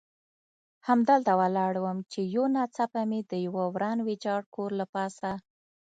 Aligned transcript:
همدلته 0.87 1.31
ولاړ 1.41 1.73
وم، 1.79 1.97
چې 2.11 2.19
یو 2.35 2.45
ناڅاپه 2.55 3.01
مې 3.09 3.19
د 3.31 3.33
یوه 3.45 3.63
وران 3.75 3.97
ویجاړ 4.07 4.41
کور 4.55 4.71
له 4.79 4.85
پاسه. 4.93 5.31